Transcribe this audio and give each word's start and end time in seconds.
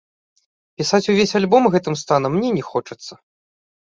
Пісаць 0.81 1.07
увесь 1.11 1.33
альбом 1.39 1.63
гэтым 1.75 1.97
станам 2.03 2.31
мне 2.39 2.49
не 2.57 2.63
хочацца. 2.71 3.13